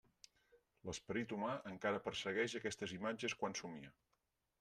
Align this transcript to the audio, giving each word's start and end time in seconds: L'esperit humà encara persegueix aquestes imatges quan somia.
L'esperit 0.87 1.35
humà 1.35 1.51
encara 1.71 1.99
persegueix 2.07 2.55
aquestes 2.61 2.95
imatges 2.99 3.37
quan 3.43 3.59
somia. 3.61 3.93